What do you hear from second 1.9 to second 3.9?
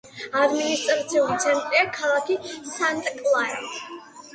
ქალაქი სანტა-კლარა.